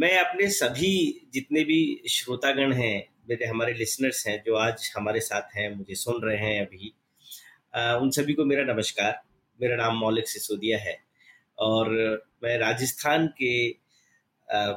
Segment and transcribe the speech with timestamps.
[0.00, 5.56] मैं अपने सभी जितने भी श्रोतागण हैं मेरे हमारे लिसनर्स हैं जो आज हमारे साथ
[5.56, 6.92] हैं मुझे सुन रहे हैं अभी
[7.74, 9.20] आ, उन सभी को मेरा नमस्कार।
[9.60, 10.96] मेरा नाम मौलिक सिसोदिया है
[11.58, 11.90] और
[12.42, 13.74] मैं राजस्थान के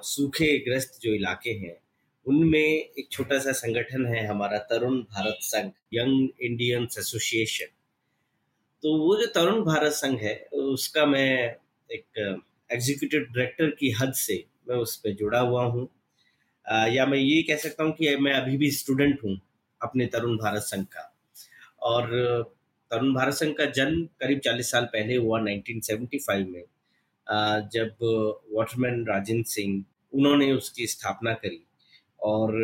[0.04, 1.76] सूखे ग्रस्त जो इलाके हैं
[2.26, 7.76] उनमें एक छोटा सा संगठन है हमारा तरुण भारत संघ यंग इंडियंस एसोसिएशन
[8.84, 11.56] तो वो जो तरुण भारत संघ है उसका मैं
[11.90, 15.88] एक एग्जीक्यूटिव डायरेक्टर की हद से मैं उस पर जुड़ा हुआ हूँ।
[16.92, 19.40] या मैं ये कह सकता हूँ कि मैं अभी भी स्टूडेंट हूँ
[19.82, 21.10] अपने तरुण भारत संघ का।
[21.82, 22.12] और
[22.92, 26.64] तरुण भारत संघ का जन्म करीब 40 साल पहले हुआ 1975 में।
[27.74, 27.96] जब
[28.54, 31.64] वाटरमैन राजेंद्र सिंह उन्होंने उसकी स्थापना करी
[32.20, 32.56] और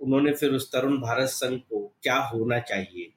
[0.00, 3.08] उन्होंने फिर उस तरुण भारत संघ को क्या होना चाहिए,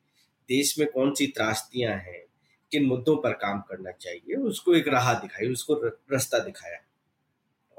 [0.50, 2.23] देश में कौन सी त्रास्तियाँ हैं,
[2.72, 6.80] किन मुद्दों पर काम करना चाहिए, उसको एक राह दिखाई, उसको रास्ता दिखाया।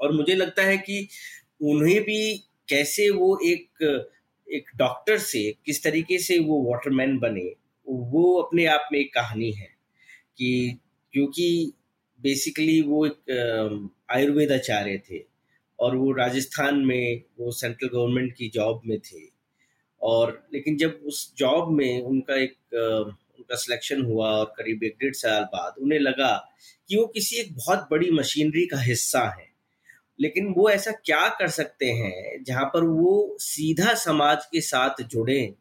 [0.01, 1.07] और मुझे लगता है कि
[1.61, 2.37] उन्हें भी
[2.69, 3.83] कैसे वो एक
[4.47, 7.49] एक डॉक्टर से किस तरीके से वो वाटरमैन बने,
[7.87, 9.69] वो अपने आप में एक कहानी है
[10.37, 10.77] कि
[11.13, 11.73] क्योंकि
[12.21, 15.23] बेसिकली वो एक आयुर्वेद आचार्य थे
[15.79, 19.25] और वो राजस्थान में, वो सेंट्रल गवर्नमेंट की जॉब में थे।
[20.01, 25.13] और लेकिन जब उस जॉब में उनका एक उनका सिलेक्शन हुआ और करीब एक डेढ़
[25.13, 26.35] साल बाद उन्हें लगा
[26.89, 29.46] कि वो किसी एक बहुत बड़ी मशीनरी का हिस्सा है।
[30.19, 35.53] लेकिन वो ऐसा क्या कर सकते हैं जहाँ पर वो सीधा समाज के साथ जुड़े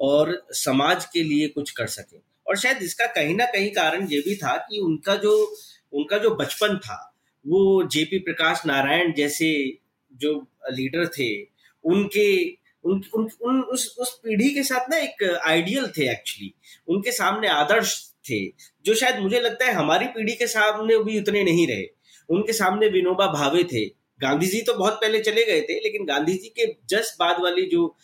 [0.00, 2.20] और समाज के लिए कुछ कर सकें?
[2.46, 5.56] और शायद इसका कहीं ना कहीं कारण ये भी था कि उनका जो
[5.92, 7.14] उनका जो बचपन था
[7.46, 9.78] वो जेपी प्रकाश नारायण जैसे
[10.12, 11.42] जो लीडर थे
[11.84, 16.54] उनके उन, उन, उन उस उस पीढ़ी के साथ ना एक आइडियल थे एक्चुअली
[16.88, 18.46] उनके सामने आदर्श थे
[18.84, 21.84] जो शायद मुझे लगता है हमारी पीढ़ी के सामने भी उतने नहीं रहे।
[22.28, 26.32] उनके सामने विनोबा भावे थे गांधी जी तो बहुत पहले चले गए थे, लेकिन गांधी
[26.34, 27.94] जी के जस्ट बाद वाली जो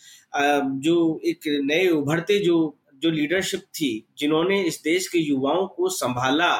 [0.81, 6.53] जो एक नए उभरते जो जो लीडरशिप थी, जिन्होंने इस देश के युवाओं को संभाला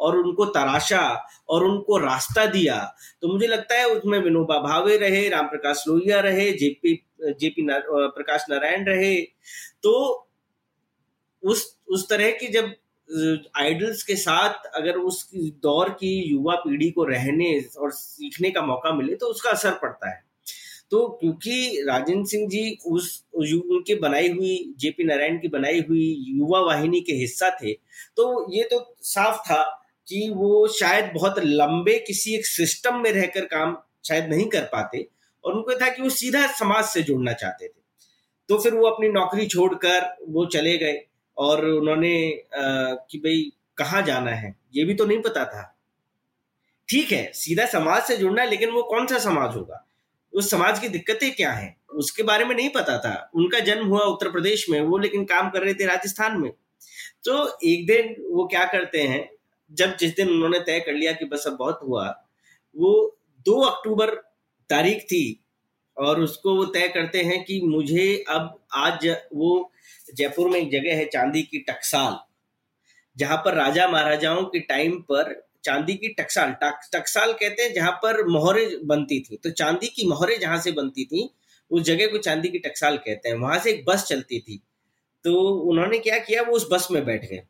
[0.00, 1.02] और उनको तराशा
[1.48, 2.76] और उनको रास्ता दिया
[3.22, 6.94] तो मुझे लगता है उसमें विनोबा भावे रहे राम प्रकाश लोहिया रहे, जेपी
[7.40, 9.16] जेपी प्रकाश नारायण रहे
[9.82, 9.92] तो
[11.42, 12.72] उस उस तरह की जब
[13.56, 18.92] आइडल्स के साथ अगर उस दौर की युवा पीढ़ी को रहने और सीखने का मौका
[18.94, 20.22] मिले तो उसका असर पड़ता है।
[20.90, 26.60] तो क्योंकि राजेंद्र सिंह जी उस उनके बनाई हुई, जेपी नारायण की बनाई हुई युवा
[26.60, 27.72] वाहिनी के हिस्सा थे
[28.16, 29.62] तो ये तो साफ़ था
[30.08, 35.06] कि वो शायद बहुत लंबे किसी एक सिस्टम में रहकर काम शायद नहीं कर पाते
[35.44, 37.78] और उनको था कि वो सीधा समाज से जुड़ना चाहते थे।
[38.48, 41.00] तो फिर वो अपनी नौकरी छोड़कर वो चले गए।
[41.38, 44.54] और उन्होंने कि भाई कहाँ जाना है?
[44.74, 45.62] ये भी तो नहीं पता था।
[46.88, 49.84] ठीक है, सीधा समाज से जुड़ना है, लेकिन वो कौन सा समाज होगा?
[50.32, 51.76] उस समाज की दिक्कतें क्या हैं?
[51.90, 55.50] उसके बारे में नहीं पता था। उनका जन्म हुआ उत्तर प्रदेश में, वो लेकिन काम
[55.50, 56.50] कर रहे थे राजस्थान में।
[57.24, 59.28] तो एक दिन वो क्या करते हैं,
[59.70, 62.08] जब जिस दिन उन्होंने तय कर लिया कि बस अब बहुत हुआ,
[62.76, 63.16] वो
[63.46, 64.14] दो अक्टूबर
[64.70, 65.22] तारीख थी
[66.00, 69.72] और उसको वो तय करते हैं कि मुझे अब आज वो
[70.14, 72.18] जयपुर में एक जगह है चांदी की टकसाल
[73.16, 77.92] जहाँ पर राजा महाराजाओं के टाइम पर चांदी की टकसाल टक, टकसाल कहते हैं जहाँ
[77.92, 81.30] पर मोहरे बनती थी। तो चांदी की मोहरे जहाँ से बनती थी
[81.70, 84.62] उस जगह को चांदी की टकसाल कहते हैं। वहाँ से एक बस चलती थी।
[85.24, 87.42] तो उन्होंने क्या किया वो उस बस में बैठ गए।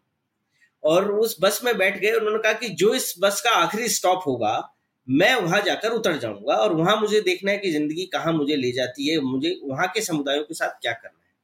[0.84, 4.21] और उस बस में बैठ गए उन्होंने कहा कि जो इस बस का आखिरी स्टॉप
[4.27, 4.75] होगा
[5.09, 8.72] मैं वहाँ जाकर उतर जाऊँगा और वहाँ मुझे देखना है कि ज़िंदगी कहाँ मुझे ले
[8.72, 11.34] जाती है, मुझे वहाँ के समुदायों के साथ क्या करना है।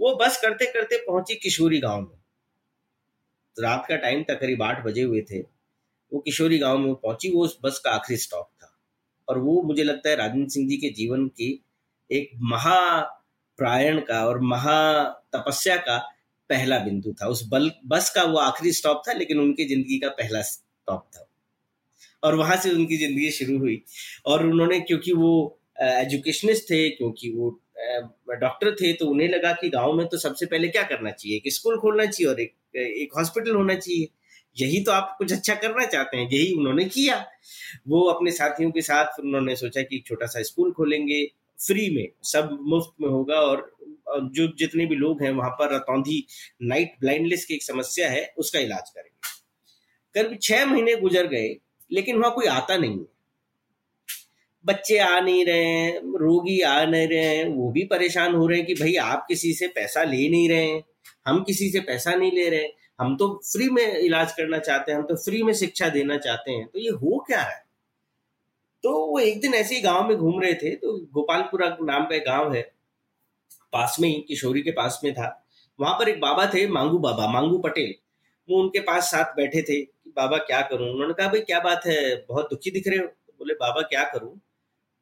[0.00, 2.18] वो बस करते करते पहुँची किशोरी गाँव में।
[3.56, 5.38] तो रात का टाइम था, करीब आठ बजे हुए थे।
[6.12, 8.74] वो किशोरी गाँव में पहुँची, वो उस बस का आखिरी स्टॉप था।
[9.28, 11.64] और वो मुझे लगता है राजेंद्र सिंह जी के जीवन की
[12.12, 15.02] एक महाप्रायण का और महा
[15.32, 15.98] तपस्या का
[16.50, 20.08] पहला बिंदु था। उस बल, बस का वो आखिरी स्टॉप था, लेकिन उनकी ज़िंदगी का
[20.08, 21.27] पहला स्टॉप था।
[22.22, 23.82] और वहाँ से उनकी ज़िंदगी शुरू हुई।
[24.26, 27.58] और उन्होंने, क्योंकि वो एजुकेशनिस्ट थे, क्योंकि वो
[28.32, 31.36] डॉक्टर थे तो उन्हें लगा कि गाँव में तो सबसे पहले क्या करना चाहिए?
[31.36, 34.08] एक स्कूल खोलना चाहिए और एक एक हॉस्पिटल होना चाहिए।
[34.56, 37.24] यही तो आप कुछ अच्छा करना चाहते हैं, यही उन्होंने किया।
[37.88, 41.24] वो अपने साथियों के साथ उन्होंने सोचा कि एक छोटा सा स्कूल खोलेंगे
[41.58, 43.70] फ्री में, सब मुफ़्त में होगा और
[44.34, 46.24] जो जितने भी लोग हैं, वहाँ पर रतौंधी
[46.64, 49.16] नाइट ब्लाइंडनेस की एक समस्या है, उसका इलाज करेंगे।
[50.14, 51.48] करीब छह महीने गुजर गए
[51.90, 53.06] लेकिन वहाँ कोई आता नहीं है।
[54.64, 58.58] बच्चे आ नहीं रहे हैं, रोगी आ नहीं रहे हैं, वो भी परेशान हो रहे
[58.58, 60.82] हैं कि भाई आप किसी से पैसा ले नहीं रहे हैं,
[61.26, 62.66] हम किसी से पैसा नहीं ले रहे
[62.98, 66.52] हम तो फ्री में इलाज करना चाहते हैं, हम तो फ्री में शिक्षा देना चाहते
[66.52, 67.62] हैं तो ये हो क्या है?
[68.84, 72.16] तो वो एक दिन ऐसे ही गाँव में घूम रहे थे तो गोपालपुरा नाम का
[72.16, 72.62] एक गाँव है,
[73.72, 75.28] पास में ही, किशोरी के पास में था।
[75.78, 77.94] वहाँ पर एक बाबा थे, मांगू बाबा, मांगू पटेल।
[78.48, 79.80] वो उनके पास साथ बैठे थे
[80.18, 80.88] बाबा क्या करूँ?
[80.90, 82.00] उन्होंने कहा, भाई, क्या बात है?
[82.28, 83.06] बहुत दुखी दिख रहे हो.
[83.38, 84.38] बोले, बाबा, क्या करूँ?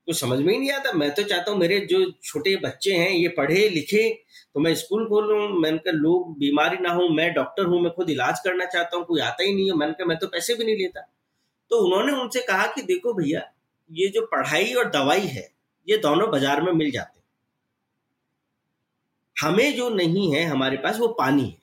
[0.09, 3.11] कुछ समझ में ही नहीं आता। मैं तो चाहता हूँ मेरे जो छोटे बच्चे हैं,
[3.11, 4.09] ये पढ़े, लिखे
[4.55, 8.11] तो मैं स्कूल खोलूँ। मैंने कहा लोग बीमारी ना हो मैं डॉक्टर हूँ, मैं खुद
[8.11, 10.65] इलाज करना चाहता हूँ, कोई आता ही नहीं है। मैंने कहा, मैं तो पैसे भी
[10.65, 11.01] नहीं लेता।
[11.71, 13.43] तो उन्होंने उनसे कहा कि, देखो भैया,
[13.91, 15.49] ये जो पढ़ाई और दवाई है,
[15.89, 17.15] ये दोनों बाज़ार में मिल जाते
[19.37, 21.57] हमें जो नहीं है, हमारे पास वो पानी है।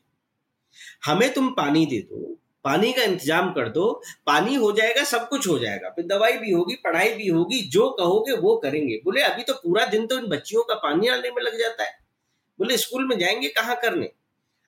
[1.06, 5.48] हमें तुम पानी दे दो पानी का इंतज़ाम कर दो, पानी हो जाएगा, सब कुछ
[5.48, 9.44] हो जाएगा। फिर दवाई भी होगी, पढ़ाई भी होगी, जो कहोगे वो करेंगे। बोले, अभी
[9.44, 11.98] तो पूरा दिन तो इन बच्चियों का पानी डालने में लग जाता है।
[12.60, 14.10] बोले, स्कूल में जाएँगे कहाँ करने?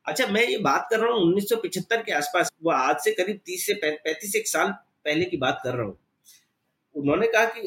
[0.05, 3.65] अच्छा मैं ये बात कर रहा हूँ, उन्नीस के आसपास, वो आज से करीब तीस
[3.65, 4.67] से पैंतीस एक साल
[5.05, 5.97] पहले की बात कर रहा हूँ।
[6.95, 7.61] उन्होंने कहा कि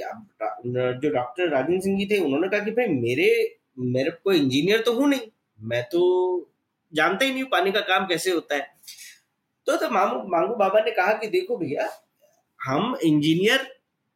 [1.01, 4.93] जो डॉक्टर राजेंद्र सिंह जी थे, उन्होंने कहा कि, भाई, मेरे मेरे को इंजीनियर तो
[4.93, 5.21] हूँ नहीं।
[5.61, 6.51] मैं तो
[6.93, 8.67] जानता ही नहीं हूँ पानी का काम कैसे होता है।
[9.69, 11.89] तो तो मामू मांगू बाबा ने कहा कि देखो भैया,
[12.61, 13.67] हम इंजीनियर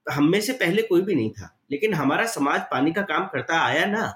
[0.07, 3.59] हम में से पहले कोई भी नहीं था, लेकिन हमारा समाज पानी का काम करता
[3.61, 4.07] आया ना।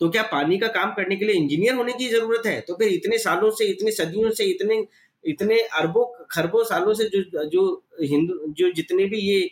[0.00, 2.60] तो क्या पानी का काम करने के लिए इंजीनियर होने की ज़रूरत है?
[2.60, 4.86] तो फिर इतने सालों से, इतने सदियों से, इतने
[5.24, 7.62] इतने अरबों, खरबों सालों से जो जो
[8.02, 9.50] हिंदू, जो जितने भी ये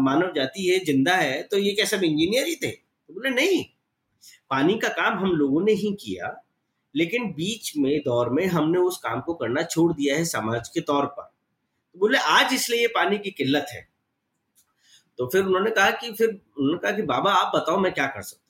[0.00, 2.70] मानव जाति है, ज़िंदा है तो ये क्या सब इंजीनियर ही थे?
[2.70, 3.64] तो बोले, नहीं,
[4.50, 6.28] पानी का काम हम लोगों ने ही किया
[6.96, 10.80] लेकिन बीच में दौर में हमने उस काम को करना छोड़ दिया है समाज के
[10.80, 13.88] तौर पर। तो बोले, आज इसलिए ये पानी की किल्लत है।
[15.18, 18.22] तो फिर उन्होंने कहा कि, फिर उन्होंने कहा कि, बाबा, आप बताओ मैं क्या कर
[18.22, 18.40] सकता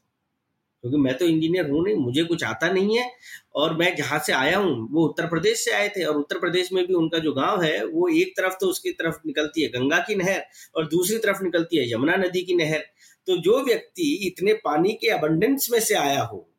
[0.84, 3.10] क्योंकि मैं तो इंजीनियर हूँ नहीं, मुझे कुछ आता नहीं है
[3.54, 6.72] और मैं जहाँ से आया हूँ, वो उत्तर प्रदेश से आए थे और उत्तर प्रदेश
[6.72, 9.98] में भी उनका जो गाँव है, वो एक तरफ़ तो उसकी तरफ़ निकलती है गंगा
[9.98, 10.44] की नहर
[10.76, 12.78] और दूसरी तरफ़ निकलती है यमुना नदी की नहर।
[13.26, 16.53] तो जो व्यक्ति इतने पानी के अबंडेंस में से आया हो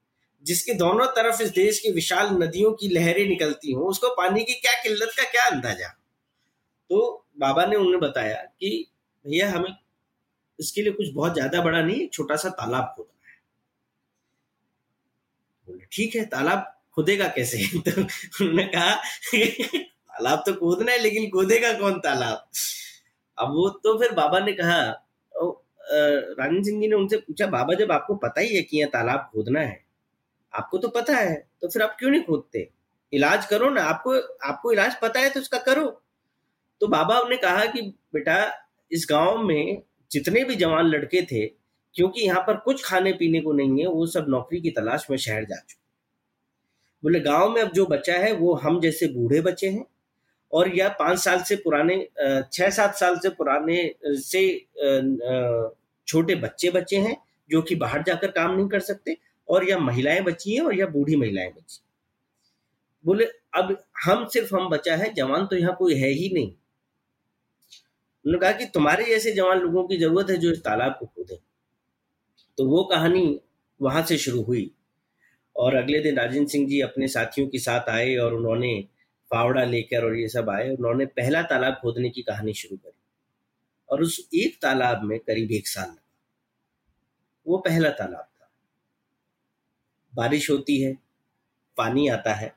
[0.46, 4.54] जिसके दोनों तरफ़ इस देश की विशाल नदियों की लहरें निकलती हों, उसको पानी की
[4.54, 5.88] क्या किल्लत का क्या अंदाज़ा?
[6.90, 8.70] तो बाबा ने उन्हें बताया कि
[9.26, 9.76] भैया, हमें
[10.60, 13.38] इसके लिए कुछ बहुत ज़्यादा बड़ा नहीं छोटा सा तालाब खोदना है।
[15.68, 17.58] बोले, ठीक है, तालाब खोदेगा कैसे?
[17.90, 18.94] तो उन्होंने कहा,
[19.36, 22.48] तालाब तो खोदना है, लेकिन खोदेगा कौन तालाब?
[23.38, 24.82] अब वो तो फिर बाबा ने कहा
[25.82, 29.30] राजन सिंह जी ने उनसे पूछा, बाबा, जब आपको पता ही है कि यह तालाब
[29.34, 29.85] खोदना है
[30.56, 32.70] आपको तो पता है तो फिर आप क्यों नहीं खोदते?
[33.14, 34.14] इलाज करो ना, आपको
[34.48, 35.86] आपको इलाज पता है तो उसका करो।
[36.82, 37.82] तो बाबा ने कहा कि,
[38.14, 38.38] बेटा,
[38.92, 39.82] इस गाँव में
[40.12, 41.46] जितने भी जवान लड़के थे,
[41.96, 45.18] क्योंकि यहाँ पर कुछ खाने पीने को नहीं है, वो सब नौकरी की तलाश में
[45.18, 45.84] शहर जा चुके
[47.04, 49.86] बोले, गाँव में अब जो बच्चा है, वो हम जैसे बूढ़े बच्चे हैं,
[50.52, 51.98] और या पाँच साल से पुराने
[52.54, 54.48] छह सात साल से पुराने से
[56.08, 57.18] छोटे बच्चे बच्चे हैं,
[57.50, 59.18] जो कि बाहर जाकर काम नहीं कर सकते
[59.50, 61.82] और या महिलाएँ बची हैं और या बूढ़ी महिलाएँ बची
[63.06, 66.52] बोले, अब हम सिर्फ़ हम बचा है, जवान तो यहाँ कोई है ही नहीं।
[68.26, 71.40] उन्होंने कहा कि तुम्हारे जैसे जवान लोगों की ज़रूरत है जो इस तालाब को खोदे।
[72.58, 73.42] तो वो कहानी
[73.82, 74.72] वहाँ से शुरू हुई।
[75.56, 78.82] और अगले दिन राजेंद्र सिंह जी अपने साथियों के साथ आए और उन्होंने
[79.32, 83.00] फावड़ा लेकर और ये सब आए, उन्होंने पहला तालाब खोदने की कहानी शुरू करी।
[83.90, 86.02] और उस एक तालाब में करीब एक साल लगा।
[87.48, 88.28] वो पहला तालाब
[90.16, 90.94] बारिश होती है,
[91.78, 92.54] पानी आता है,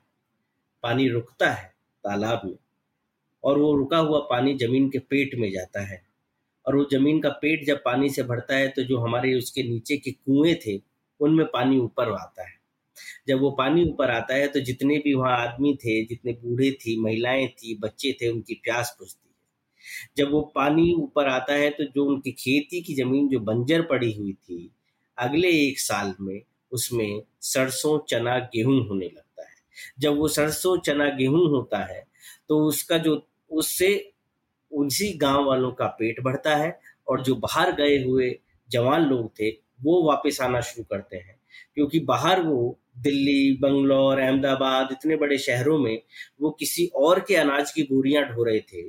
[0.83, 1.67] पानी रुकता है
[2.03, 2.55] तालाब में,
[3.43, 6.01] और वो रुका हुआ पानी ज़मीन के पेट में जाता है।
[6.65, 9.97] और वो ज़मीन का पेट जब पानी से भरता है तो जो हमारे उसके नीचे
[9.97, 10.79] के कुएँ थे,
[11.19, 12.57] उनमें पानी ऊपर आता है।
[13.27, 16.99] जब वो पानी ऊपर आता है तो जितने भी वहाँ आदमी थे, जितने बूढ़े थी,
[17.01, 21.83] महिलाएँ थी, बच्चे थे, उनकी प्यास बुझती है। जब वो पानी ऊपर आता है तो
[21.85, 24.71] जो उनकी खेती की ज़मीन, जो बंजर पड़ी हुई थी,
[25.17, 29.55] अगले एक साल में उसमें सरसों चना गेहूँ होने लगता है।
[29.99, 32.07] जब वो सरसों चना गेहूँ होता है
[32.49, 33.21] तो उसका जो,
[33.51, 34.11] उससे
[34.71, 38.35] उसी गाँव वालों का पेट बढ़ता है और जो बाहर गए हुए
[38.69, 41.39] जवान लोग थे, वो वापस आना शुरू करते हैं।
[41.75, 46.01] क्योंकि बाहर वो दिल्ली, बंगलौर, अहमदाबाद, इतने बड़े शहरों में
[46.41, 48.81] वो किसी और के अनाज की बोरियाँ ढो रहे थे,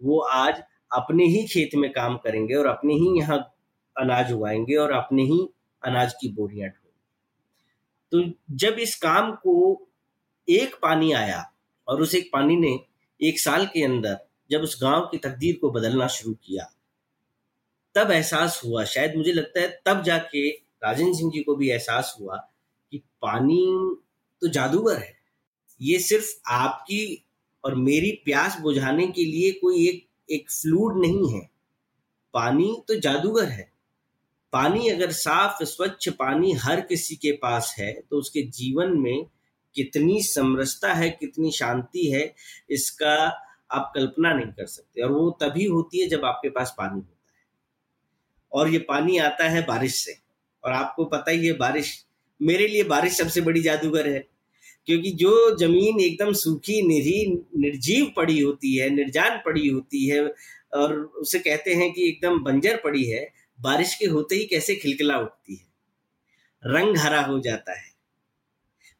[0.00, 3.38] वो आज अपने ही खेत में काम करेंगे और अपने ही यहाँ
[3.96, 5.40] अनाज उगाएँगे और अपने ही
[5.82, 6.83] अनाज की बोरियाँ ढोएँगे
[8.14, 9.54] तो जब इस काम को
[10.48, 11.52] एक पानी आया
[11.88, 12.78] और उस एक पानी ने
[13.20, 14.18] एक साल के अंदर
[14.50, 16.64] जब उस गाँव की तकदीर को बदलना शुरू किया,
[17.94, 22.16] तब एहसास हुआ। शायद मुझे लगता है तब जाके राजेंद्र सिंह जी को भी एहसास
[22.20, 22.36] हुआ
[22.92, 23.60] कि पानी
[24.42, 25.12] तो जादूगर है।
[25.80, 27.24] ये सिर्फ़ आपकी
[27.64, 31.48] और मेरी प्यास बुझाने के लिए कोई एक एक फ्लूड नहीं है।
[32.34, 33.73] पानी तो जादूगर है।
[34.54, 39.26] पानी अगर साफ़, स्वच्छ पानी हर किसी के पास है तो उसके जीवन में
[39.74, 42.34] कितनी समरसता है, कितनी शांति है,
[42.70, 43.14] इसका
[43.70, 47.12] आप कल्पना नहीं कर सकते। और वो तभी होती है जब आपके पास पानी होता
[47.12, 47.18] है।
[48.52, 50.12] और ये पानी आता है बारिश से।
[50.64, 52.04] और आपको पता ही है बारिश,
[52.42, 54.26] मेरे लिए बारिश सबसे बड़ी जादूगर है।
[54.86, 60.34] क्योंकि जो ज़मीन एकदम सूखी, निरी, निर्जीव पड़ी होती है, निर्जान पड़ी होती है,
[60.74, 65.18] और उसे कहते हैं कि एकदम बंजर पड़ी है बारिश के होते ही कैसे खिलखिला
[65.18, 65.66] उठती है?
[66.62, 67.92] रंग हरा हो जाता है।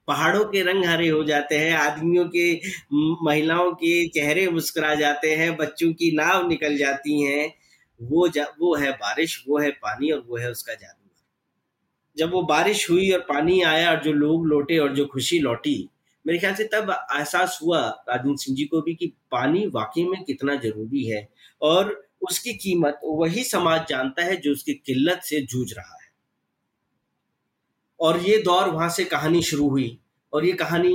[0.09, 2.55] पहाड़ों के रंग हरे हो जाते हैं आदमियों के
[3.25, 7.55] महिलाओं के चेहरे मुस्कुरा जाते हैं बच्चों की नाव निकल जाती हैं।
[8.01, 11.01] वो जा, वो है बारिश वो है पानी और वो है उसका जादू
[12.17, 15.91] जब वो बारिश हुई और पानी आया और जो लोग लौटे और जो खुशी लौटी
[16.27, 20.23] मेरे ख्याल से तब एहसास हुआ राजेंद्र सिंह जी को भी कि पानी वाकई में
[20.25, 21.29] कितना ज़रूरी है।
[21.63, 26.13] और उसकी कीमत वही समाज जानता है जो उसकी किल्लत से जूझ रहा है।
[28.01, 29.99] और ये दौर वहाँ से कहानी शुरू हुई।
[30.33, 30.95] और ये कहानी,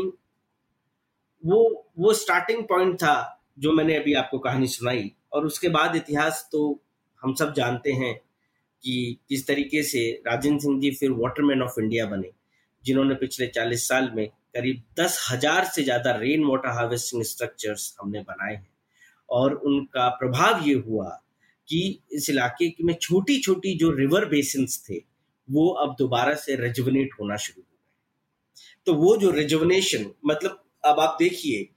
[1.44, 6.48] वो वो स्टार्टिंग पॉइंट था जो मैंने अभी आपको कहानी सुनाई। और उसके बाद इतिहास
[6.52, 6.80] तो
[7.22, 8.14] हम सब जानते हैं
[8.84, 12.32] कि किस तरीके से राजेंद्र सिंह जी फिर वाटरमैन ऑफ़ इंडिया बने,
[12.84, 18.22] जिन्होंने पिछले चालीस साल में करीब दस हज़ार से ज़्यादा रेन वाटर हार्वेस्टिंग स्ट्रक्चर्स हमने
[18.22, 18.68] बनाए हैं।
[19.30, 21.10] और उनका प्रभाव ये हुआ
[21.68, 25.04] कि इस इलाके में छोटी छोटी जो रिवर बेसिन थे,
[25.52, 27.78] वो अब दोबारा से रेजुवनेट होना शुरू हो गए
[28.86, 31.70] तो वो जो रेजुवनेशन मतलब अब आप देखिए,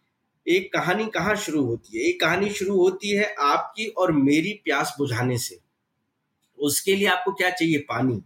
[0.48, 2.04] एक कहानी कहाँ शुरू होती है?
[2.04, 5.58] एक कहानी शुरू होती है आपकी और मेरी प्यास बुझाने से।
[6.58, 7.78] उसके लिए आपको क्या चाहिए?
[7.78, 8.22] पानी।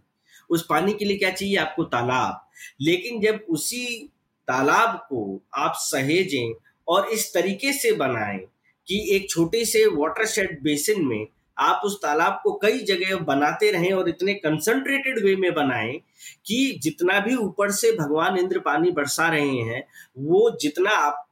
[0.49, 1.55] उस पानी के लिए क्या चाहिए?
[1.55, 2.49] आपको तालाब।
[2.81, 4.07] लेकिन जब उसी
[4.47, 6.53] तालाब को आप सहेजें
[6.87, 8.39] और इस तरीके से बनाएँ
[8.87, 11.25] कि एक छोटे से वाटर शेड बेसिन में
[11.57, 15.93] आप उस तालाब को कई जगह बनाते रहें और इतने कंसंट्रेटेड वे में बनाएँ
[16.45, 19.83] कि जितना भी ऊपर से भगवान इंद्र पानी बरसा रहे हैं,
[20.17, 21.23] वो जितना आप,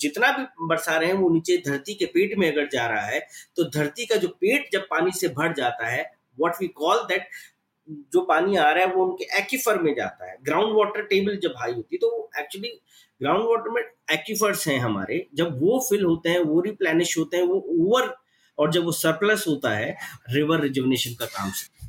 [0.00, 3.20] जितना भी बरसा रहे हैं, वो नीचे धरती के पेट में अगर जा रहा है
[3.56, 7.28] तो धरती का जो पेट जब पानी से भर जाता है वॉट वी कॉल दैट
[8.12, 11.54] जो पानी आ रहा है, वो उनके एक्फर में जाता है। ग्राउंड वाटर टेबल जब
[11.56, 12.68] हाई होती है तो एक्चुअली
[13.22, 17.44] ग्राउंड वाटर में एक्फर्स हैं हमारे। जब वो फिल होते हैं, वो रिप्लेनिश होते हैं,
[17.44, 18.14] वो ओवर
[18.58, 19.96] और जब वो सरप्लस होता है
[20.30, 21.86] रिवर रिजुवनेशन का काम से।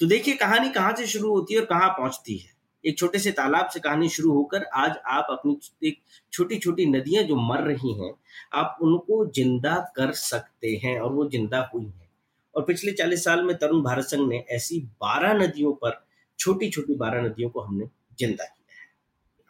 [0.00, 3.30] तो देखिए, कहानी कहाँ से शुरू होती है और कहाँ पहुँचती है। एक छोटे से
[3.30, 5.56] तालाब से कहानी शुरू होकर आज आप अपनी
[5.88, 5.98] एक
[6.32, 8.12] छोटी छोटी नदियाँ जो मर रही हैं,
[8.54, 12.08] आप उनको ज़िंदा कर सकते हैं और वो ज़िंदा हुई हैं।
[12.54, 16.00] और पिछले चालीस साल में तरुण भारत संघ ने ऐसी बारह नदियों पर
[16.38, 17.84] छोटी छोटी बारह नदियों को हमने
[18.18, 18.57] ज़िंदा किया।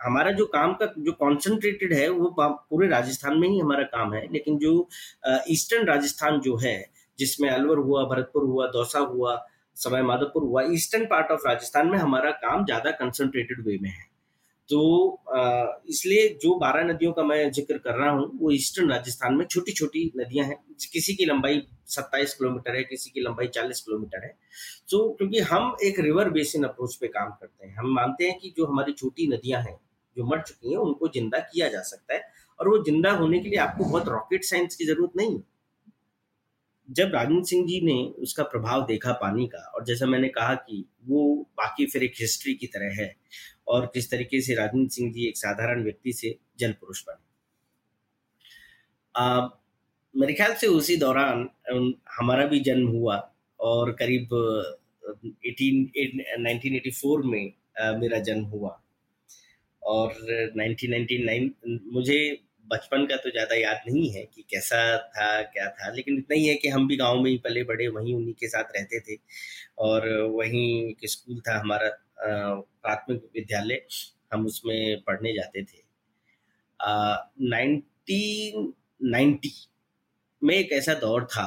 [0.00, 4.26] हमारा जो काम का, जो कॉन्सेंट्रेटेड है, वो पूरे राजस्थान में ही हमारा काम है।
[4.33, 4.88] लेकिन जो
[5.50, 6.78] ईस्टर्न राजस्थान जो है,
[7.19, 9.40] जिसमें अलवर हुआ, भरतपुर हुआ, दौसा हुआ
[9.76, 14.07] सवाई माधोपुर हुआ ईस्टर्न पार्ट ऑफ़ राजस्थान में हमारा काम ज़्यादा कंसंट्रेटेड वे में है।
[14.69, 14.78] तो
[15.90, 19.73] इसलिए जो बारह नदियों का मैं ज़िक्र कर रहा हूँ, वो ईस्टर्न राजस्थान में छोटी
[19.73, 20.57] छोटी नदियाँ हैं।
[20.93, 24.35] किसी की लंबाई सत्ताईस किलोमीटर है, किसी की लंबाई चालीस किलोमीटर है।
[24.90, 28.52] तो क्योंकि हम एक रिवर बेसिन अप्रोच पे काम करते हैं, हम मानते हैं कि
[28.59, 29.76] जो हमारी छोटी नदियाँ हैं
[30.18, 32.20] जो मर चुकी हैं, उनको ज़िंदा किया जा सकता है।
[32.58, 35.42] और वो ज़िंदा होने के लिए आपको बहुत रॉकेट साइंस की ज़रूरत नहीं है।
[36.88, 40.84] जब राजेंद्र सिंह जी ने उसका प्रभाव देखा पानी का, और जैसा मैंने कहा कि
[41.06, 43.14] वो बाकी फिर एक हिस्ट्री की तरह है,
[43.68, 47.26] और किस तरीके से राजेंद्र सिंह जी एक साधारण व्यक्ति से जल पुरुष बने।
[50.14, 51.48] मेरे ख्याल से उसी दौरान
[52.18, 53.16] हमारा भी जन्म हुआ,
[53.60, 54.28] और करीब
[55.46, 55.76] 18
[56.38, 57.52] 1984 में
[58.00, 58.70] मेरा जन्म हुआ।
[59.88, 60.12] और
[60.57, 61.50] 1999
[61.92, 62.18] मुझे
[62.66, 66.47] बचपन का तो ज़्यादा याद नहीं है कि कैसा था, क्या था, लेकिन इतना ही
[66.47, 69.16] है कि हम भी गाँव में ही पले बड़े, वहीं उन्हीं के साथ रहते थे।
[69.80, 71.88] और वहीं एक स्कूल था हमारा
[72.21, 73.80] प्राथमिक विद्यालय,
[74.33, 75.83] हम उसमें पढ़ने जाते थे।
[77.47, 78.73] नाइनटीन
[79.07, 79.52] नाइन्टी
[80.42, 81.47] में एक ऐसा दौर था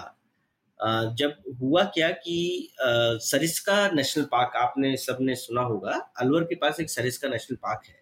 [1.18, 6.90] जब हुआ क्या कि सरिस्का नेशनल पार्क, आपने सबने सुना होगा, अलवर के पास एक
[6.90, 8.00] सरिस्का नेशनल पार्क है।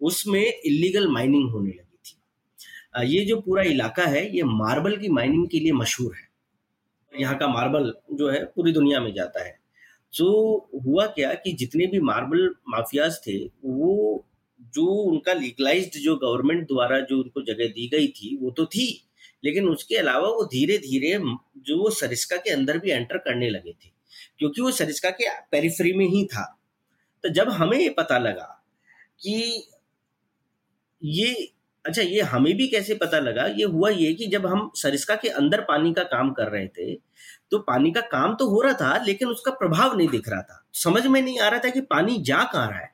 [0.00, 2.16] उसमें इलीगल माइनिंग होने लगी थी।
[3.18, 6.30] ये जो पूरा इलाका है, ये मार्बल की माइनिंग के लिए मशहूर है।
[7.20, 9.60] यहाँ का मार्बल जो है, पूरी दुनिया में जाता है।
[10.14, 14.26] जो हुआ क्या कि जितने भी मार्बल माफियाज थे, वो
[14.60, 19.08] जो उनका लीगलाइज्ड जो गवर्नमेंट द्वारा जो उनको जगह दी गई थी, वो तो थी।
[19.44, 21.18] लेकिन उसके अलावा वो धीरे धीरे
[21.56, 23.88] जो वो सरिस्का के अंदर भी एंटर करने लगे थे।
[24.38, 26.60] क्योंकि वो सरिस्का के पेरिफ्री में ही था।
[27.22, 28.66] तो जब हमें ये पता लगा
[29.22, 29.64] कि
[31.02, 31.32] ये
[31.84, 33.44] अच्छा ये हमें भी कैसे पता लगा?
[33.48, 36.94] ये हुआ ये कि जब हम सरिस्का के अंदर पानी का काम कर रहे थे
[37.52, 40.62] तो पानी का काम तो हो रहा था लेकिन उसका प्रभाव नहीं दिख रहा था।
[40.74, 42.90] समझ में नहीं आ रहा था कि पानी जा कहाँ रहा है।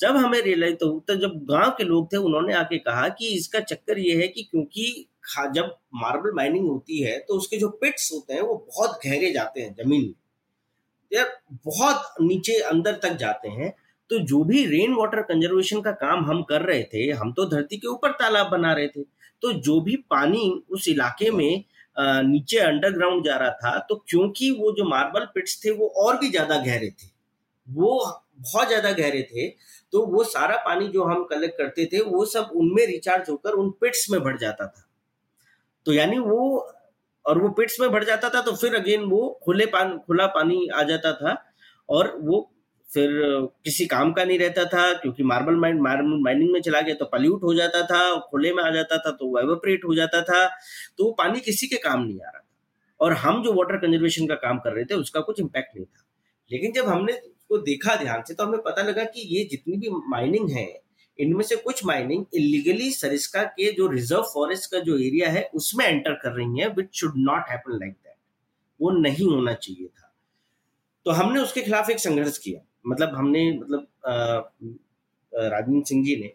[0.00, 3.60] जब हमें रियलाइज़ तो, तो जब गाँव के लोग थे उन्होंने आके कहा कि इसका
[3.62, 5.06] चक्कर ये है कि क्योंकि
[5.54, 9.60] जब मार्बल माइनिंग होती है तो उसके जो पिट्स होते हैं वो बहुत गहरे जाते
[9.60, 10.14] हैं ज़मीन में।
[11.12, 11.32] यार
[11.66, 13.72] बहुत नीचे अंदर तक जाते हैं
[14.12, 17.76] तो जो भी रेन वाटर कंजर्वेशन का काम हम कर रहे थे, हम तो धरती
[17.76, 19.02] के ऊपर तालाब बना रहे थे।
[19.42, 21.64] तो जो भी पानी उस इलाके में
[21.96, 26.28] नीचे अंडरग्राउंड जा रहा था तो क्योंकि वो जो मार्बल पिट्स थे, वो और भी
[26.30, 27.10] ज़्यादा गहरे थे।
[27.68, 27.98] वो
[28.40, 29.48] बहुत ज़्यादा गहरे थे
[29.92, 33.70] तो वो सारा पानी जो हम कलेक्ट करते थे, वो सब उनमें रिचार्ज होकर उन
[33.80, 34.86] पिट्स में भर जाता था।
[35.86, 36.68] तो यानी वो,
[37.24, 40.66] और वो पिट्स में भर जाता था तो फिर अगेन वो खुले पानी, खुला पानी
[40.68, 41.36] आ जाता था,
[41.88, 42.48] और वो
[42.94, 43.10] फिर
[43.64, 45.78] किसी काम का नहीं रहता था, क्योंकि मार्बल माइन
[46.22, 49.38] माइनिंग में चला गया तो पल्यूट हो जाता था, खुले में आ जाता था तो
[49.40, 50.46] एवोपरेट हो जाता था
[50.98, 52.48] तो वो पानी किसी के काम नहीं आ रहा था।
[53.00, 56.04] और हम जो वाटर कंजर्वेशन का काम कर रहे थे, उसका कुछ इम्पैक्ट नहीं था।
[56.50, 59.88] लेकिन जब हमने उसको देखा ध्यान से तो हमें पता लगा कि ये जितनी भी
[60.08, 60.66] माइनिंग है,
[61.18, 65.84] इनमें से कुछ माइनिंग इलीगली सरिस्का के जो रिज़र्व फॉरेस्ट का जो एरिया है, उसमें
[65.86, 68.16] एंटर कर रही है which should not happen like that
[68.80, 70.14] वो नहीं होना चाहिए था।
[71.06, 73.86] तो हमने उसके खिलाफ एक संघर्ष किया। मतलब हमने मतलब
[75.32, 76.32] राजनीत सिंह जी ने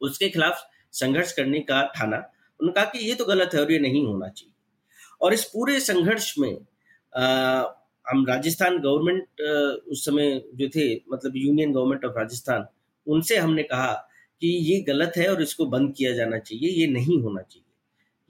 [0.00, 0.62] उसके खिलाफ
[0.94, 2.16] संघर्ष करने का ठाना।
[2.60, 4.52] उन्होंने कहा कि ये तो गलत है और ये नहीं होना चाहिए।
[5.20, 6.56] और इस पूरे संघर्ष में
[7.12, 7.64] आ,
[8.06, 9.40] हम राजस्थान गवर्नमेंट
[9.90, 12.66] उस समय जो थे मतलब यूनियन गवर्नमेंट ऑफ़ राजस्थान
[13.06, 13.92] उनसे हमने कहा
[14.42, 17.64] कि ये गलत है और इसको बंद किया जाना चाहिए ये नहीं होना चाहिए।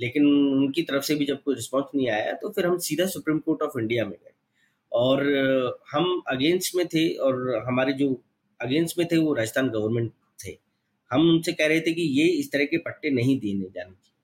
[0.00, 3.38] लेकिन उनकी तरफ़ से भी जब कोई रिस्पॉन्स नहीं आया तो फिर हम सीधा सुप्रीम
[3.38, 4.32] कोर्ट ऑफ़ इंडिया में गए।
[4.96, 5.22] और
[5.92, 7.34] हम अगेंस्ट में थे और
[7.66, 8.08] हमारे जो
[8.60, 10.56] अगेंस्ट में थे वो राजस्थान गवर्नमेंट थे।
[11.10, 14.14] हम उनसे कह रहे थे कि ये इस तरह के पट्टे नहीं देने जाने चाहिए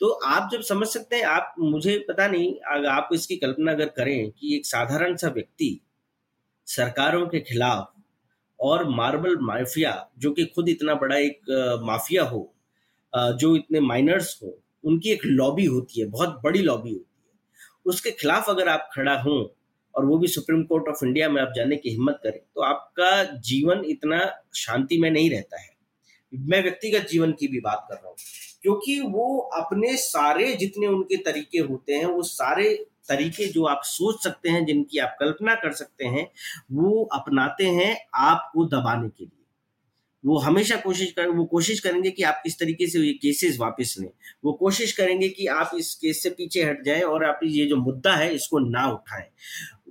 [0.00, 3.88] तो आप जब समझ सकते हैं, आप, मुझे पता नहीं, अगर आप इसकी कल्पना अगर
[3.96, 5.80] करें कि एक साधारण सा व्यक्ति
[6.66, 7.92] सरकारों के खिलाफ
[8.60, 12.52] और मार्बल माफिया, जो कि खुद इतना बड़ा एक माफिया हो
[13.12, 17.30] जो इतने माइनर्स हो, उनकी एक लॉबी होती है, बहुत बड़ी लॉबी होती है।
[17.86, 19.42] उसके खिलाफ अगर आप खड़ा हों
[20.00, 23.22] और वो भी सुप्रीम कोर्ट ऑफ़ इंडिया में आप जाने की हिम्मत करें तो आपका
[23.42, 24.20] जीवन इतना
[24.56, 25.68] शांति में नहीं रहता है।
[26.32, 28.16] मैं व्यक्तिगत जीवन की भी बात कर रहा हूँ,
[28.62, 32.72] क्योंकि वो अपने सारे जितने उनके तरीके होते हैं, वो सारे
[33.08, 36.26] तरीके जो आप सोच सकते हैं, जिनकी आप कल्पना कर सकते हैं,
[36.72, 39.39] वो अपनाते हैं आपको दबाने के लिए।
[40.24, 43.94] वो हमेशा कोशिश कर, वो कोशिश करेंगे कि आप किस तरीके से ये केसेस वापस
[44.00, 44.10] लें।
[44.44, 47.76] वो कोशिश करेंगे कि आप इस केस से पीछे हट जाएँ और आप ये जो
[47.76, 49.28] मुद्दा है, इसको ना उठाएँ।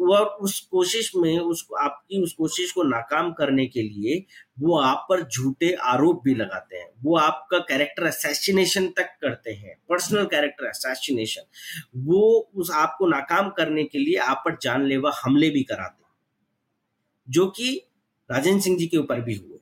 [0.02, 4.24] और उस कोशिश में, उस, आपकी उस कोशिश को नाकाम करने के लिए
[4.60, 9.76] वो आप पर झूठे आरोप भी लगाते हैं। वो आपका कैरेक्टर असैसिनेशन तक करते हैं
[9.90, 11.42] पर्सनल कैरेक्टर असैसिनेशन
[11.96, 16.16] वो उस आपको नाकाम करने के लिए आप पर जानलेवा हमले भी कराते हैं,
[17.30, 17.76] जो कि
[18.30, 19.59] राजेंद्र सिंह जी के ऊपर भी हुए।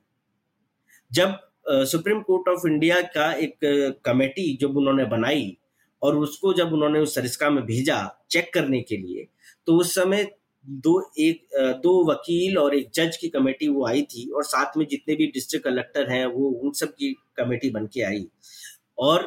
[1.12, 1.38] जब
[1.86, 3.58] सुप्रीम कोर्ट ऑफ़ इंडिया का एक
[4.06, 5.58] कमेटी जब उन्होंने बनाई
[6.02, 8.00] और उसको जब उन्होंने उस सरिस्का में भेजा
[8.32, 9.28] चेक करने के लिए
[9.68, 10.28] तो उस समय
[10.66, 11.48] दो एक
[11.84, 15.28] दो वकील और एक जज की कमेटी वो आई थी और साथ में जितने भी
[15.28, 18.28] डिस्ट्रिक्ट कलेक्टर हैं वो उन सब की कमेटी बन के आई।
[18.98, 19.24] और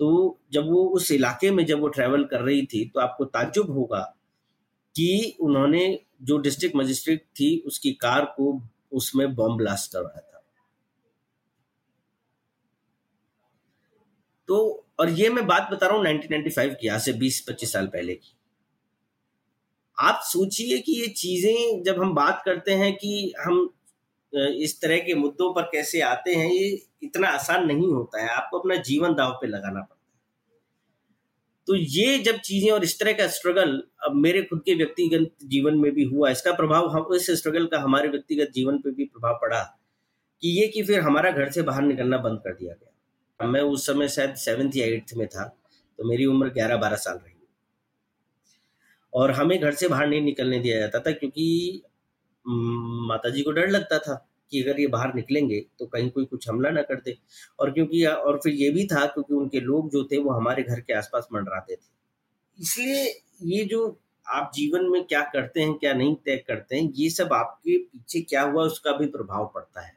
[0.00, 3.70] तो जब वो उस इलाके में जब वो ट्रेवल कर रही थी तो आपको ताज्जुब
[3.70, 4.00] होगा
[4.96, 8.60] कि उन्होंने जो डिस्ट्रिक्ट मजिस्ट्रेट थी, उसकी कार को
[8.92, 10.33] उसमें बॉम्ब ब्लास्ट करवाया था।
[14.48, 18.14] तो और ये मैं बात बता रहा हूँ 1995 की, आज से 20-25 साल पहले
[18.14, 18.36] की।
[19.98, 23.68] आप सोचिए कि ये चीज़ें जब हम बात करते हैं कि हम
[24.32, 26.68] इस तरह के मुद्दों पर कैसे आते हैं, ये
[27.02, 30.02] इतना आसान नहीं होता है। आपको अपना जीवन दाव पे लगाना पड़ता है।
[31.66, 33.70] तो ये जब चीज़ें और इस तरह का स्ट्रगल
[34.04, 37.78] अब मेरे खुद के व्यक्तिगत जीवन में भी हुआ, इसका प्रभाव हम, इस स्ट्रगल का
[37.80, 39.62] हमारे व्यक्तिगत जीवन पे भी प्रभाव पड़ा
[40.42, 42.90] कि ये कि फिर हमारा घर से बाहर निकलना बंद कर दिया गया।
[43.40, 45.44] मैं उस समय शायद सेवेंथ या एट्थ में था
[45.98, 47.32] तो मेरी उम्र ग्यारह बारह साल रही।
[49.12, 51.82] और हमें घर से बाहर नहीं निकलने दिया जाता था क्योंकि
[52.44, 54.14] माता जी को डर लगता था
[54.52, 57.16] कि अगर ये बाहर निकलेंगे तो कहीं कोई कुछ हमला ना कर दे।
[57.58, 60.80] और क्योंकि, और फिर ये भी था क्योंकि उनके लोग जो थे वो हमारे घर
[60.80, 61.92] के आसपास मंडराते थे।
[62.58, 63.04] इसलिए
[63.54, 63.86] ये जो
[64.26, 68.20] आप जीवन में क्या करते हैं, क्या नहीं तय करते हैं, ये सब आपके पीछे
[68.22, 69.92] क्या हुआ उसका भी प्रभाव पड़ता है।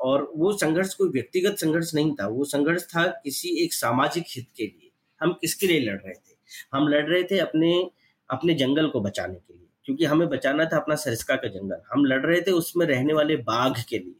[0.00, 4.46] और वो संघर्ष कोई व्यक्तिगत संघर्ष नहीं था, वो संघर्ष था किसी एक सामाजिक हित
[4.56, 6.34] के लिए। हम किसके लिए लड़ रहे थे?
[6.72, 7.90] हम लड़ रहे थे अपने
[8.30, 12.04] अपने जंगल को बचाने के लिए, क्योंकि हमें बचाना था अपना सरिस्का का जंगल। हम
[12.04, 14.14] लड़ रहे थे उसमें रहने वाले बाघ के लिए,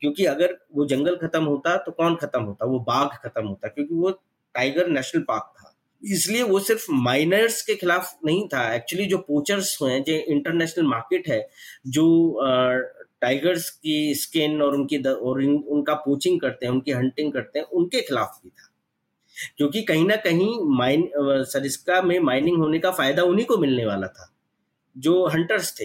[0.00, 2.66] क्योंकि अगर वो जंगल खत्म होता तो कौन खत्म होता?
[2.66, 4.10] वो बाघ खत्म होता, क्योंकि वो
[4.54, 5.68] टाइगर नेशनल पार्क था।
[6.02, 11.28] इसलिए वो सिर्फ़ माइनर्स के खिलाफ नहीं था, एक्चुअली जो पोचर्स हुए जो इंटरनेशनल मार्केट
[11.28, 11.40] है,
[11.86, 12.06] जो
[13.22, 17.58] टाइगर्स की स्किन और उनकी द, और इन, उनका पोचिंग करते हैं उनकी हंटिंग करते
[17.58, 18.68] हैं उनके खिलाफ भी था।
[19.56, 24.06] क्योंकि कहीं ना कहीं माइन सरिस्का में माइनिंग होने का फ़ायदा उन्हीं को मिलने वाला
[24.06, 24.32] था
[24.96, 25.84] जो हंटर्स थे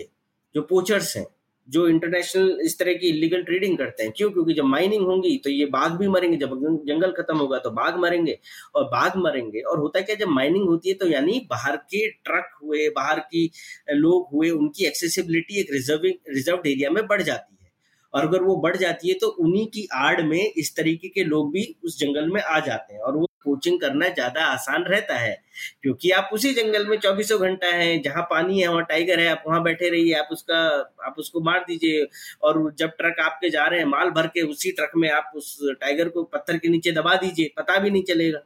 [0.56, 1.26] जो पोचर्स हैं।
[1.68, 4.30] जो इंटरनेशनल इस तरह की इलीगल ट्रेडिंग करते हैं। क्यों?
[4.32, 6.54] क्योंकि जब माइनिंग होंगी तो ये बाघ भी मरेंगे। जब
[6.88, 8.38] जंगल खत्म होगा तो बाघ मरेंगे
[8.76, 12.08] और बाघ मरेंगे। और होता है क्या, जब माइनिंग होती है तो यानी बाहर के
[12.10, 13.50] ट्रक हुए, बाहर की
[13.92, 17.72] लोग हुए, उनकी एक्सेसिबिलिटी एक रिजर्विंग रिज़र्व एरिया में बढ़ जाती है।
[18.14, 21.52] और अगर वो बढ़ जाती है तो उन्हीं की आड़ में इस तरीके के लोग
[21.54, 25.36] भी उस जंगल में आ जाते हैं। और वो कोचिंग करना ज़्यादा आसान रहता है।
[25.84, 29.44] क्योंकि आप उसी जंगल में चौबीसों घंटा है, जहाँ पानी है, वहाँ टाइगर है, आप
[29.48, 30.60] वहाँ बैठे रहिए, आप उसका,
[31.06, 32.08] आप उसको मार दीजिए
[32.42, 35.58] और जब ट्रक आपके जा रहे हैं, माल भर के उसी ट्रक में आप उस
[35.82, 38.40] टाइगर को पत्थर के नीचे दबा दीजिए, पता भी नहीं चलेगा।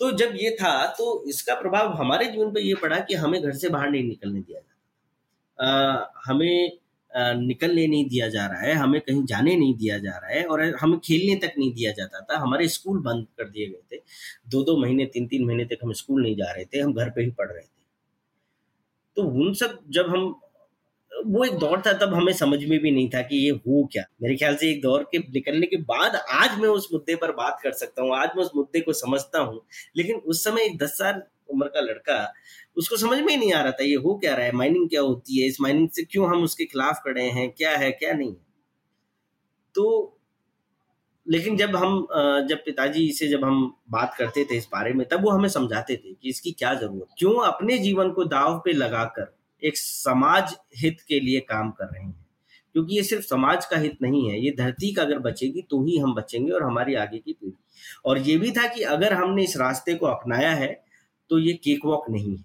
[0.00, 3.52] तो जब ये था तो इसका प्रभाव हमारे जीवन पर यह पड़ा कि हमें घर
[3.54, 6.78] से बाहर नहीं निकलने दिया जाता हमें
[7.14, 10.62] निकलने नहीं दिया जा रहा है, हमें कहीं जाने नहीं दिया जा रहा है और
[10.76, 14.00] हमें खेलने तक नहीं दिया जाता था। हमारे स्कूल बंद कर दिए गए थे।
[14.50, 17.10] दो दो महीने तीन तीन महीने तक हम स्कूल नहीं जा रहे थे, हम घर
[17.10, 17.70] पे ही पढ़ रहे थे।
[19.16, 20.34] तो उन सब जब हम,
[21.12, 24.04] वो एक दौर था, तब हमें समझ में भी नहीं था कि ये हो क्या।
[24.22, 27.60] मेरे ख्याल से एक दौर के निकलने के बाद आज मैं उस मुद्दे पर बात
[27.62, 29.60] कर सकता हूँ, आज मैं उस मुद्दे को समझता हूँ।
[29.96, 32.32] लेकिन उस समय एक दस साल उम्र का लड़का
[32.76, 34.52] उसको समझ में ही नहीं आ रहा था, ये हो क्या रहा है?
[34.52, 35.48] माइनिंग क्या होती है?
[35.48, 37.50] इस माइनिंग से क्यों हम उसके खिलाफ खड़े हैं?
[37.50, 38.40] क्या है, क्या नहीं है?
[39.74, 40.18] तो
[41.26, 42.06] लेकिन जब हम
[42.48, 45.96] जब पिताजी से जब हम बात करते थे इस बारे में, तब वो हमें समझाते
[45.96, 51.00] थे कि इसकी क्या ज़रूरत क्यों अपने जीवन को दाव पे लगाकर एक समाज हित
[51.08, 52.26] के लिए काम कर रहे हैं?
[52.74, 55.98] क्योंकि ये सिर्फ़ समाज का हित नहीं है, ये धरती का अगर बचेगी तो ही
[55.98, 57.56] हम बचेंगे और हमारी आगे की पीढ़ी।
[58.04, 60.72] और ये भी था कि अगर हमने इस रास्ते को अपनाया है
[61.30, 62.44] तो ये केक वॉक नहीं है।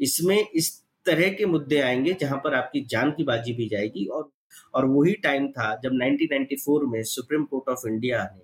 [0.00, 4.32] इसमें इस तरह के मुद्दे आएँगे जहाँ पर आपकी जान की बाजी भी जाएगी और
[4.74, 8.42] और वही टाइम था जब 1994 में सुप्रीम कोर्ट ऑफ़ इंडिया ने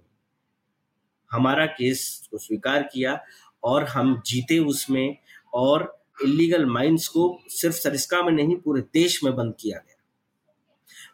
[1.30, 3.24] हमारा केस को स्वीकार किया
[3.64, 5.16] और हम जीते उसमें
[5.54, 10.04] और इलीगल माइंस को सिर्फ़ सरिस्का में नहीं, पूरे देश में बंद किया गया।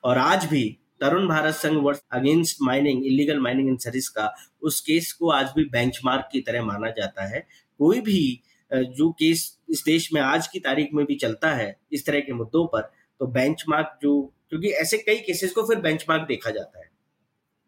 [0.05, 5.13] और आज भी Tarun Bharat Sangh versus against mining illegal mining in Sariska, उस केस
[5.13, 7.47] को आज भी बेंचमार्क की तरह माना जाता है।
[7.79, 12.07] कोई भी जो केस इस देश में आज की तारीख में भी चलता है, इस
[12.07, 12.81] तरह के मुद्दों पर
[13.21, 16.91] तो बेंचमार्क जो, क्योंकि ऐसे कई केसेस को फिर बेंचमार्क देखा जाता है।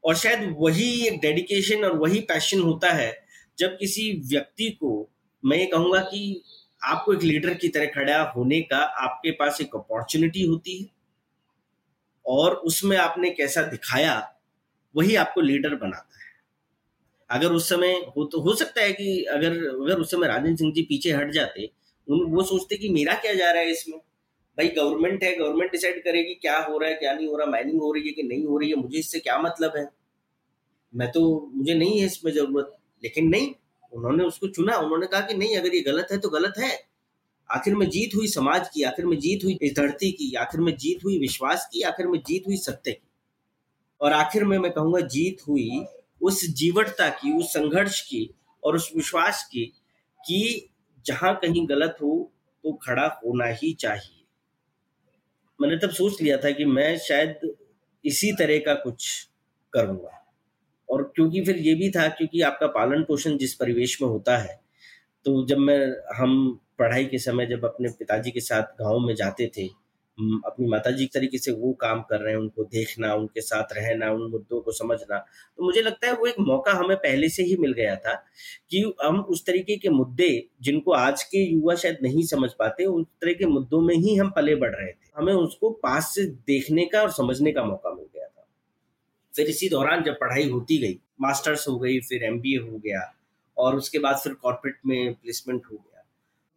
[0.04, 3.12] और शायद वही एक डेडिकेशन और वही पैशन होता है,
[3.58, 5.08] जब किसी व्यक्ति को,
[5.42, 6.42] मैं ये कहूँगा कि
[6.82, 10.86] आपको एक लीडर की तरह खड़ा होने का आपके पास एक अपॉर्चुनिटी होती है,
[12.26, 14.14] और उसमें आपने कैसा दिखाया,
[14.94, 16.17] वही आपको लीडर बनाता है।
[17.30, 20.72] अगर उस समय हो तो हो सकता है कि अगर अगर उस समय राजेंद्र सिंह
[20.72, 21.70] जी पीछे हट जाते,
[22.08, 23.98] उन, वो सोचते कि मेरा क्या जा रहा है इसमें?
[24.58, 27.80] भाई गवर्नमेंट है गवर्नमेंट डिसाइड करेगी क्या हो रहा है, क्या नहीं हो रहा माइनिंग
[27.80, 29.88] हो रही है कि नहीं हो रही है, मुझे इससे क्या मतलब है?
[30.94, 33.54] मैं तो मुझे नहीं है इसमें ज़रूरत, लेकिन नहीं,
[33.92, 36.88] उन्होंने उसको चुना, उन्होंने कहा कि नहीं, अगर ये गलत है तो गलत है।
[37.50, 40.76] आखिर में जीत हुई समाज की, आखिर में जीत हुई इस धरती की, आखिर में
[40.76, 43.08] जीत हुई विश्वास की, आखिर में जीत हुई सत्य की।
[44.00, 45.84] और आखिर में मैं कहूँगा जीत हुई
[46.20, 48.28] उस जीवटता की, उस संघर्ष की
[48.62, 49.64] और उस विश्वास की
[50.20, 50.68] कि
[51.06, 52.32] जहाँ कहीं गलत हो
[52.64, 54.24] तो खड़ा होना ही चाहिए।
[55.60, 57.52] मैंने तब सोच लिया था कि मैं शायद
[58.04, 59.10] इसी तरह का कुछ
[59.72, 60.14] करूँगा।
[60.88, 64.60] और क्योंकि फिर ये भी था, क्योंकि आपका पालन पोषण जिस परिवेश में होता है
[65.26, 65.78] तो जब मैं,
[66.16, 69.68] हम पढ़ाई के समय जब अपने पिताजी के साथ गाँव में जाते थे
[70.18, 74.10] अपनी माता जी तरीके से वो काम कर रहे हैं, उनको देखना, उनके साथ रहना,
[74.12, 77.56] उन मुद्दों को समझना। तो मुझे लगता है वो एक मौका हमें पहले से ही
[77.56, 78.14] मिल गया था
[78.70, 83.06] कि हम उस तरीके के मुद्दे जिनको आज के युवा शायद नहीं समझ पाते, उस
[83.20, 86.84] तरह के मुद्दों में ही हम पले बढ़ रहे थे। हमें उसको पास से देखने
[86.84, 88.46] का और समझने का मौका मिल गया था।
[89.36, 93.14] फिर इसी दौरान जब पढ़ाई होती गई, मास्टर्स हो गई, फिर एमबीए हो गया,
[93.56, 95.97] और उसके बाद फिर कॉर्पोरेट में प्लेसमेंट हो गया।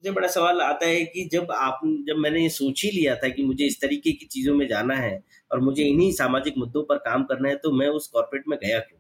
[0.04, 3.28] मुझे बड़ा सवाल आता है कि जब आप जब मैंने ये सोच ही लिया था
[3.30, 6.98] कि मुझे इस तरीके की चीज़ों में जाना है और मुझे इन्हीं सामाजिक मुद्दों पर
[6.98, 9.00] काम करना है तो मैं उस कॉर्पोरेट में गया क्यों?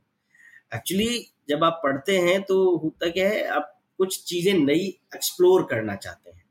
[0.75, 5.95] एक्चुअली जब आप पढ़ते हैं तो होता क्या है आप कुछ चीज़ें नई एक्सप्लोर करना
[5.95, 6.43] चाहते हैं।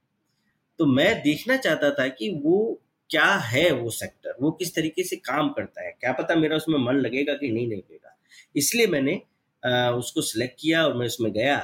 [0.79, 5.17] तो मैं देखना चाहता था कि वो क्या है वो सेक्टर वो किस तरीके से
[5.17, 5.93] काम करता है?
[6.01, 8.17] क्या पता मेरा उसमें मन लगेगा कि नहीं लगेगा?
[8.57, 9.21] इसलिए मैंने
[9.63, 11.57] आ, उसको सिलेक्ट किया और मैं उसमें गया।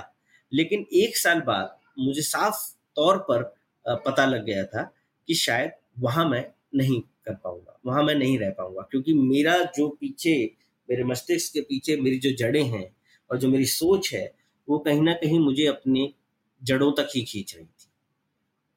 [0.53, 3.43] लेकिन एक साल बाद मुझे साफ़ तौर पर
[3.89, 4.95] पता लग गया था
[5.29, 9.89] कि शायद वहाँ मैं नहीं कर पाऊँगा वहाँ मैं नहीं रह पाऊँगा क्योंकि मेरा जो
[9.89, 10.57] पीछे
[10.91, 12.97] मेरे मस्तिष्क के पीछे मेरी जो जड़ें हैं
[13.31, 14.35] और जो मेरी सोच है
[14.69, 16.15] वो कहीं ना कहीं मुझे अपनी
[16.63, 17.89] जड़ों तक ही खींच रही थी।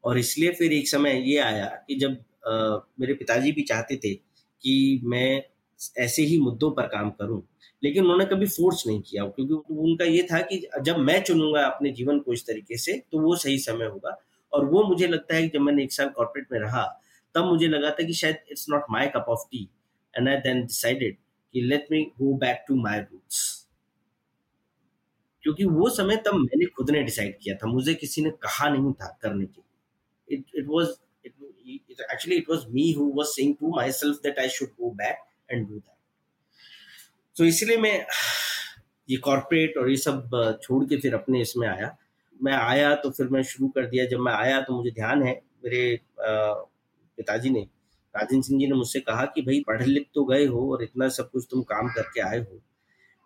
[0.03, 2.11] और इसलिए फिर एक समय ये आया कि जब
[2.47, 4.13] आ, मेरे पिताजी भी चाहते थे
[4.61, 5.43] कि मैं
[5.97, 7.41] ऐसे ही मुद्दों पर काम करूँ।
[7.83, 11.91] लेकिन उन्होंने कभी फोर्स नहीं किया, क्योंकि उनका ये था कि जब मैं चुनूँगा अपने
[11.91, 14.17] जीवन को इस तरीके से तो वो सही समय होगा।
[14.53, 16.83] और वो मुझे लगता है कि जब मैंने एक साल कॉर्पोरेट में रहा,
[17.35, 19.63] तब मुझे लगा था कि शायद it's not my cup of tea
[20.13, 21.17] and I then decided
[21.53, 23.67] कि let me go back to my roots
[25.43, 28.93] क्योंकि वो समय तब मैंने खुद ने डिसाइड किया था, मुझे किसी ने कहा नहीं
[28.93, 30.97] था करने के लिए। It it was
[32.11, 35.17] actually it was me who was saying to myself that I should go back
[35.53, 35.97] and do that.
[37.35, 38.05] तो इसलिए मैं
[39.09, 41.95] ये कॉरपोरेट और ये सब छोड़ के फिर अपने इसमें आया।
[42.43, 45.33] मैं आया तो फिर मैं शुरू कर दिया। जब मैं आया तो मुझे ध्यान है,
[45.65, 47.61] मेरे पिताजी ने,
[48.13, 51.07] राजेंद्र सिंह जी ने मुझसे कहा कि भाई, पढ़ लिख तो गए हो और इतना
[51.09, 52.61] सब कुछ तुम काम करके आए हो।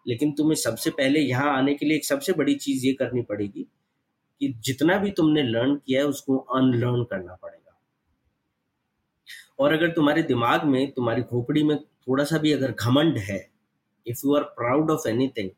[0.08, 3.66] लेकिन तुम्हें सबसे पहले यहाँ आने के लिए एक सबसे बड़ी चीज़ ये करनी पड़ेगी
[4.42, 7.80] कि जितना भी तुमने लर्न किया है, उसको अनलर्न करना पड़ेगा।
[9.60, 13.40] और अगर तुम्हारे दिमाग में, तुम्हारी खोपड़ी में थोड़ा सा भी अगर घमंड है
[14.08, 15.50] if you are proud of anything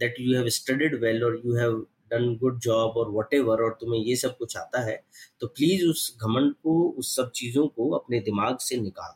[0.00, 4.00] that you have studied well और you have done good job और वट और तुम्हें
[4.00, 5.02] ये सब कुछ आता है
[5.40, 9.14] तो प्लीज़ उस घमंड को, उस सब चीज़ों को अपने दिमाग से निकाल।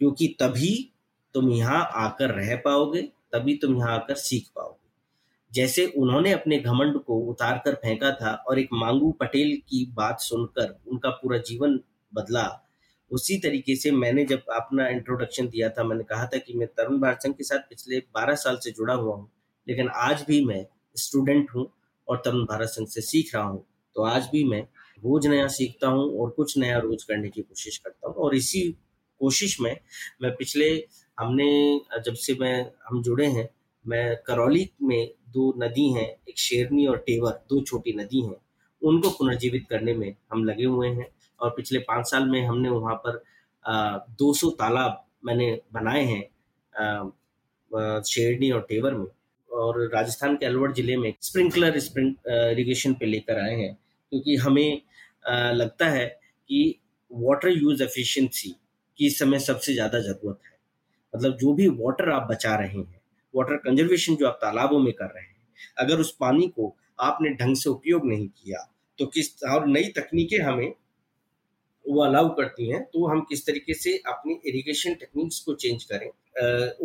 [0.00, 0.92] क्योंकि तभी
[1.34, 4.88] तुम यहाँ आकर रह पाओगे, तभी तुम यहाँ आकर सीख पाओगे।
[5.52, 10.20] जैसे उन्होंने अपने घमंड को उतार कर फेंका था और एक मांगू पटेल की बात
[10.20, 11.80] सुनकर उनका पूरा जीवन
[12.14, 12.44] बदला
[13.10, 17.00] उसी तरीके से मैंने जब अपना इंट्रोडक्शन दिया था, मैंने कहा था कि मैं तरुण
[17.00, 19.30] भारत संघ के साथ पिछले 12 साल से जुड़ा हुआ हूँ,
[19.66, 20.64] लेकिन आज भी मैं
[20.96, 21.66] स्टूडेंट हूँ
[22.08, 23.64] और तरुण भारत संघ से सीख रहा हूँ।
[23.96, 24.60] तो आज भी मैं
[24.98, 28.62] रोज नया सीखता हूँ और कुछ नया रोज करने की कोशिश करता हूँ और इसी
[29.20, 29.76] कोशिश में
[30.22, 30.68] मैं पिछले
[31.18, 33.48] हमने जब से मैं, हम जुड़े हैं,
[33.84, 38.36] मैं करौली में दो नदी हैं, एक शेरनी और टेवर, दो छोटी नदी हैं,
[38.82, 41.06] उनको पुनर्जीवित करने में हम लगे हुए हैं।
[41.40, 43.22] और पिछले पाँच साल में हमने वहाँ पर
[44.18, 46.22] दो सौ तालाब मैंने बनाए हैं
[48.04, 49.06] शेरनी और टेवर में।
[49.50, 53.74] और राजस्थान के अलवर ज़िले में स्प्रिंकलर स्प्रिंग इरीगेशन पे लेकर आए हैं,
[54.12, 54.80] क्योंकि हमें
[55.54, 56.06] लगता है
[56.50, 58.54] कि वाटर यूज़ एफिशिएंसी
[58.98, 60.58] की इस समय सबसे ज़्यादा ज़रूरत है।
[61.12, 63.00] मतलब जो भी वाटर आप बचा रहे हैं
[63.34, 65.36] वाटर कंजर्वेशन जो आप तालाबों में कर रहे हैं,
[65.78, 68.66] अगर उस पानी को आपने ढंग से उपयोग नहीं किया
[68.98, 70.72] तो किस, और नई तकनीकें हमें
[71.90, 76.08] वो अलाउ करती हैं तो हम किस तरीके से अपनी इरिगेशन टेक्निक्स को चेंज करें?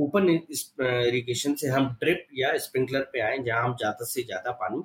[0.04, 4.82] ओपन इरिगेशन से हम ड्रिप या स्प्रिंकलर पे आए जहाँ हम ज़्यादा से ज़्यादा पानी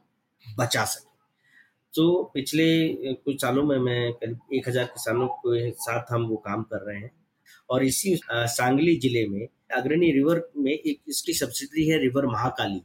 [0.46, 1.08] बचा सकें।
[1.94, 2.66] तो पिछले
[3.14, 6.98] कुछ सालों में मैं करीब एक हज़ार किसानों के साथ हम वो काम कर रहे
[6.98, 7.10] हैं।
[7.70, 12.80] और इसी सांगली ज़िले में, अग्रणी रिवर में एक इसकी सब्सिडरी है रिवर महाकाली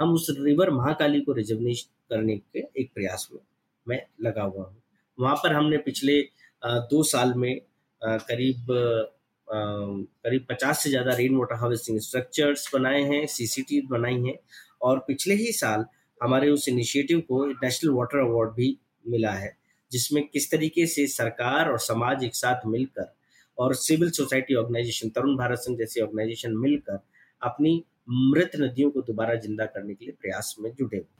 [0.00, 3.40] हम उस रिवर महाकाली को रिजर्वनेश करने के एक प्रयास में
[3.86, 4.82] मैं लगा हुआ हूँ।
[5.18, 6.20] वहाँ पर हमने पिछले
[6.62, 7.60] दो साल में
[8.02, 8.66] करीब
[9.48, 14.38] करीब पचास से ज़्यादा रेन वाटर हार्वेस्टिंग स्ट्रक्चर्स बनाए हैं सीसीटी बनाई हैं
[14.82, 15.84] और पिछले ही साल
[16.20, 19.56] हमारे उस इनिशिएटिव को नेशनल वाटर अवार्ड भी मिला है,
[19.92, 23.12] जिसमें किस तरीके से सरकार और समाज एक साथ मिलकर
[23.58, 26.98] और civil society organization Tarun Bharat Sangh जैसी ऑर्गेनाइजेशन मिलकर
[27.42, 31.04] अपनी मृत नदियों को दोबारा ज़िंदा करने के लिए प्रयास में जुटे